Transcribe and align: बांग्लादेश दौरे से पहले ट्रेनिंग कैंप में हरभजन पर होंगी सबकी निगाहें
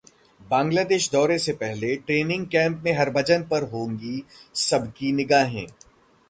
बांग्लादेश 0.41 1.09
दौरे 1.11 1.37
से 1.39 1.53
पहले 1.53 1.95
ट्रेनिंग 1.97 2.45
कैंप 2.47 2.81
में 2.85 2.91
हरभजन 2.93 3.43
पर 3.43 3.63
होंगी 3.63 4.23
सबकी 4.55 5.11
निगाहें 5.11 5.65